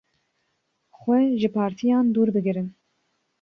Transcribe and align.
Xwe 0.99 1.19
ji 1.39 1.49
partiyan 1.57 2.05
dûr 2.15 2.27
bigirin. 2.35 2.69